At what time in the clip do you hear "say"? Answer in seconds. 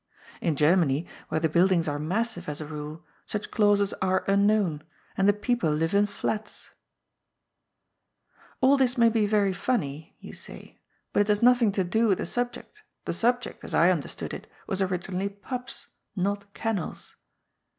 10.33-10.79